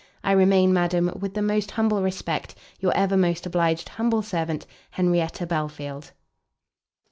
[0.23, 4.65] I remain, Madam, with the most humble respect, your ever most obliged humble servant,
[4.97, 6.09] HENRIETTA BELFIELD.